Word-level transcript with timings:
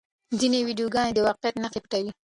ځینې 0.39 0.59
ویډیوګانې 0.67 1.11
د 1.15 1.19
واقعیت 1.27 1.55
نښې 1.63 1.79
پټوي. 1.83 2.11